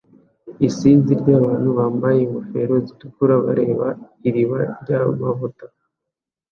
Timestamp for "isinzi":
0.67-1.11